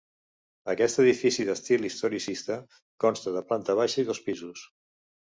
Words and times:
Aquest 0.71 1.01
edifici 1.01 1.43
d'estil 1.49 1.85
historicista 1.89 2.57
consta 3.05 3.35
de 3.37 3.45
planta 3.51 3.77
baixa 3.81 4.01
i 4.05 4.07
dos 4.09 4.23
pisos. 4.31 4.65